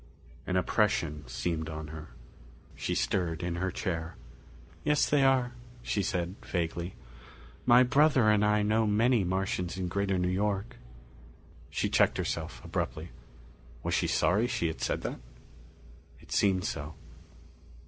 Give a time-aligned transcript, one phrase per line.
[0.47, 2.09] An oppression seemed on her.
[2.73, 4.15] She stirred in her chair.
[4.83, 6.95] "Yes they are," she said vaguely.
[7.67, 10.77] "My brother and I know many Martians in Greater New York."
[11.69, 13.09] She checked herself abruptly.
[13.83, 15.19] Was she sorry she had said that?
[16.19, 16.95] It seemed so.